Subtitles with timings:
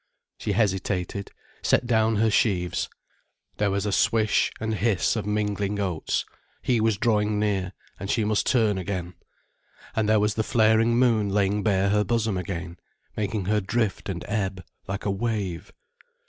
[0.39, 1.29] She hesitated,
[1.61, 2.89] set down her sheaves,
[3.57, 6.25] there was a swish and hiss of mingling oats,
[6.63, 9.13] he was drawing near, and she must turn again.
[9.95, 12.77] And there was the flaring moon laying bare her bosom again,
[13.15, 15.71] making her drift and ebb like a wave.